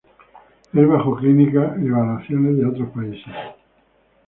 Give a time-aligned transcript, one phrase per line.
[0.73, 3.31] Es bajo clínica evaluaciones de otros países.